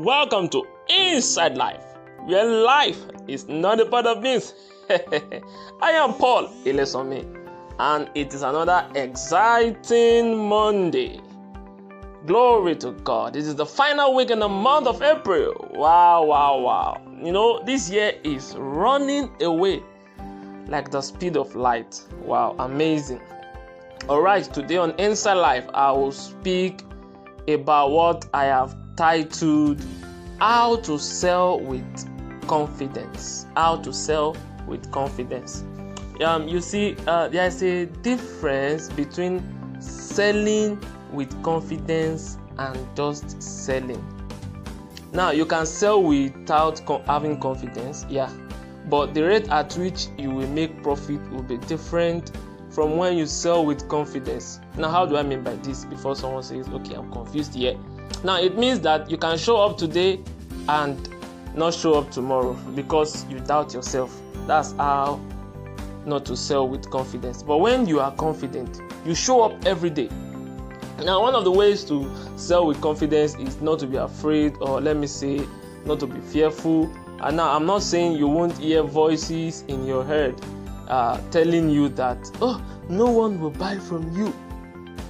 [0.00, 1.84] Welcome to Inside Life,
[2.24, 4.54] where life is not a part of this.
[4.88, 7.22] I am Paul Ilesome,
[7.78, 11.20] and it is another exciting Monday.
[12.24, 13.34] Glory to God.
[13.34, 15.70] This is the final week in the month of April.
[15.74, 17.02] Wow, wow, wow.
[17.22, 19.82] You know, this year is running away
[20.68, 22.00] like the speed of light.
[22.22, 23.20] Wow, amazing.
[24.08, 26.84] All right, today on Inside Life, I will speak
[27.46, 29.82] about what I have titled
[30.40, 33.46] How to Sell with Confidence.
[33.56, 34.36] How to Sell
[34.66, 35.64] with Confidence.
[36.22, 39.42] Um, you see, uh, there's a difference between
[39.80, 40.78] selling
[41.14, 44.04] with confidence and just selling.
[45.14, 48.30] Now, you can sell without co- having confidence, yeah,
[48.90, 52.32] but the rate at which you will make profit will be different
[52.70, 54.60] from when you sell with confidence.
[54.78, 55.84] Now, how do I mean by this?
[55.84, 57.76] Before someone says, okay, I'm confused here.
[58.24, 60.20] Now, it means that you can show up today
[60.68, 61.08] and
[61.54, 64.16] not show up tomorrow because you doubt yourself.
[64.46, 65.20] That's how
[66.06, 67.42] not to sell with confidence.
[67.42, 70.08] But when you are confident, you show up every day.
[71.04, 74.80] Now, one of the ways to sell with confidence is not to be afraid, or
[74.80, 75.46] let me say,
[75.84, 76.90] not to be fearful.
[77.20, 80.40] And now, I'm not saying you won't hear voices in your head
[80.90, 84.34] uh, telling you that, oh, no one will buy from you.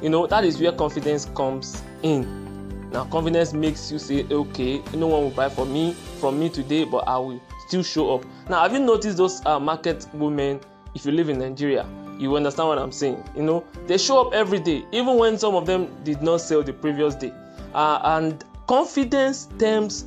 [0.00, 2.90] You know, that is where confidence comes in.
[2.90, 6.84] Now, confidence makes you say, okay, no one will buy from me from me today,
[6.84, 8.24] but I will still show up.
[8.48, 10.60] Now, have you noticed those uh, market women?
[10.94, 11.84] If you live in Nigeria,
[12.18, 13.22] you understand what I'm saying.
[13.34, 16.62] You know, they show up every day, even when some of them did not sell
[16.62, 17.32] the previous day.
[17.74, 20.04] Uh, and confidence stems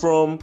[0.00, 0.38] from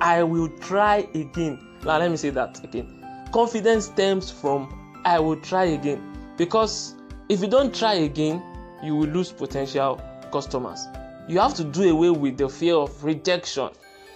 [0.00, 1.58] I will try again.
[1.84, 3.01] Now, let me say that again.
[3.32, 6.00] Confidence stems from I will try again.
[6.36, 6.94] Because
[7.28, 8.42] if you don't try again,
[8.82, 10.86] you will lose potential customers.
[11.28, 13.70] You have to do away with the fear of rejection.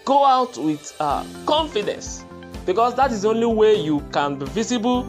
[0.05, 2.25] Go out with uh, confidence
[2.67, 5.05] because that is the only way you can be visible,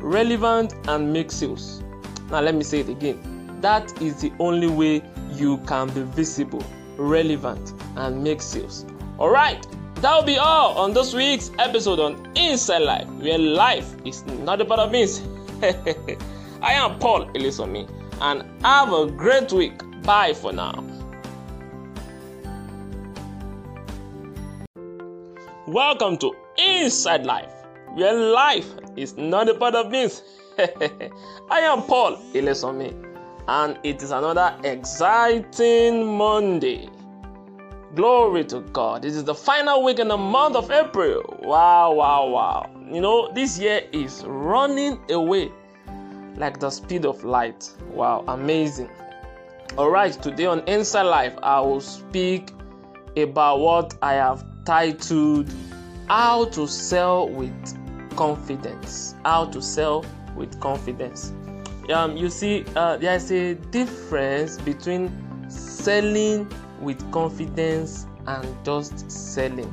[0.00, 1.82] relevant, and make sales.
[2.30, 3.58] Now, let me say it again.
[3.60, 5.02] That is the only way
[5.34, 6.64] you can be visible,
[6.96, 8.84] relevant, and make sales.
[9.18, 9.64] All right,
[10.02, 14.60] that will be all on this week's episode on Inside Life, where life is not
[14.60, 15.04] a part of me.
[16.60, 17.88] I am Paul Elisomi,
[18.20, 19.80] and have a great week.
[20.02, 20.84] Bye for now.
[25.68, 27.52] Welcome to Inside Life,
[27.94, 30.22] where life is not a part of this.
[30.58, 32.92] I am Paul Ilesome,
[33.46, 36.90] and it is another exciting Monday.
[37.94, 39.02] Glory to God.
[39.02, 41.38] This is the final week in the month of April.
[41.42, 42.70] Wow, wow, wow.
[42.90, 45.52] You know, this year is running away
[46.36, 47.70] like the speed of light.
[47.90, 48.88] Wow, amazing.
[49.76, 52.52] All right, today on Inside Life, I will speak
[53.18, 55.52] about what I have titled
[56.08, 59.16] How to Sell with Confidence.
[59.22, 60.02] How to Sell
[60.34, 61.34] with Confidence.
[61.92, 65.12] Um, you see, uh, there's a difference between
[65.50, 66.50] selling
[66.82, 69.72] with confidence and just selling.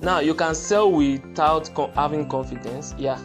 [0.00, 3.20] Now, you can sell without having confidence, yeah,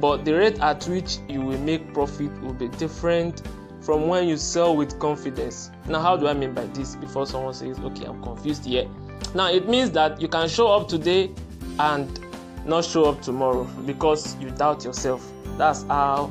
[0.00, 3.42] but the rate at which you will make profit will be different
[3.82, 5.70] from when you sell with confidence.
[5.86, 6.96] Now, how do I mean by this?
[6.96, 8.88] Before someone says, okay, I'm confused here.
[9.34, 11.30] Now, it means that you can show up today
[11.78, 12.20] and
[12.64, 15.30] not show up tomorrow because you doubt yourself.
[15.58, 16.30] That's how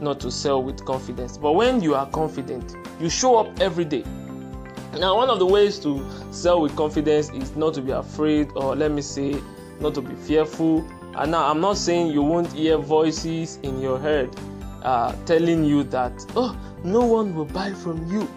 [0.00, 1.38] not to sell with confidence.
[1.38, 4.04] But when you are confident, you show up every day.
[4.94, 8.74] Now, one of the ways to sell with confidence is not to be afraid, or
[8.74, 9.40] let me say,
[9.80, 10.84] not to be fearful.
[11.14, 14.34] And now, I'm not saying you won't hear voices in your head
[14.82, 18.28] uh, telling you that, oh, no one will buy from you.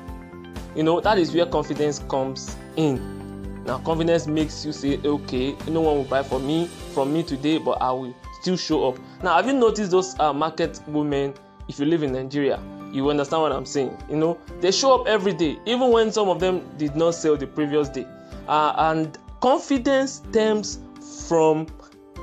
[0.75, 3.63] You know, that is where confidence comes in.
[3.65, 7.57] Now, confidence makes you say, okay, no one will buy from me from me today,
[7.57, 8.99] but I will still show up.
[9.23, 11.33] Now, have you noticed those uh, market women?
[11.67, 12.59] If you live in Nigeria,
[12.91, 13.97] you understand what I'm saying.
[14.09, 17.37] You know, they show up every day, even when some of them did not sell
[17.37, 18.05] the previous day.
[18.47, 20.79] Uh, and confidence stems
[21.27, 21.67] from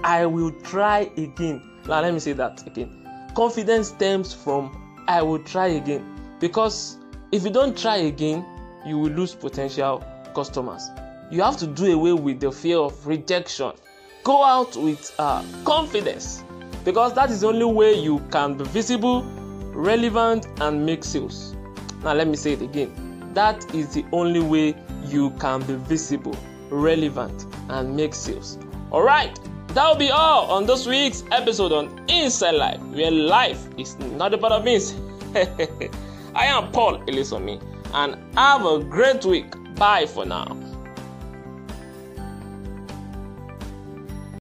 [0.04, 1.62] I will try again.
[1.86, 3.06] Now, let me say that again.
[3.34, 6.04] Confidence stems from I will try again.
[6.38, 6.98] Because
[7.32, 8.44] if you don't try again,
[8.86, 10.04] you will lose potential
[10.34, 10.88] customers.
[11.30, 13.72] You have to do away with the fear of rejection.
[14.24, 16.42] Go out with uh, confidence
[16.84, 19.22] because that is the only way you can be visible,
[19.78, 21.54] relevant, and make sales.
[22.02, 23.30] Now, let me say it again.
[23.34, 26.36] That is the only way you can be visible,
[26.68, 28.58] relevant, and make sales.
[28.90, 29.38] All right,
[29.68, 34.34] that will be all on this week's episode on Inside Life, where life is not
[34.34, 34.80] a part of me.
[36.34, 37.62] I am Paul Elisomi,
[37.94, 39.54] and have a great week.
[39.76, 40.67] Bye for now.